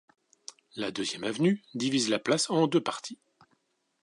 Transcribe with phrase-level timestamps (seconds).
[0.75, 3.19] La Deuxième Avenue divise la place en deux parties.